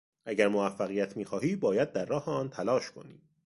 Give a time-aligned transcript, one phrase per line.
[0.25, 3.21] اگر موفقیت میخواهی باید در راه آن تلاش کنی.